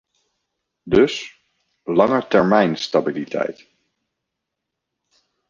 [0.83, 1.29] Dus,
[1.83, 3.67] langetermijnstabiliteit.